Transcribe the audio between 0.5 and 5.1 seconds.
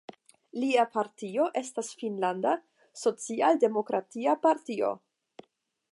Lia partio estas Finnlanda Socialdemokratia Partio.